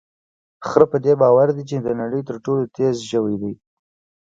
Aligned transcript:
خره 0.67 0.85
په 0.91 0.97
دې 1.05 1.13
باور 1.21 1.47
دی 1.55 1.63
چې 1.69 1.75
د 1.85 1.89
نړۍ 2.01 2.21
تر 2.29 2.35
ټولو 2.45 2.63
تېز 2.77 2.95
ژوی 3.11 3.35
دی. 3.41 3.53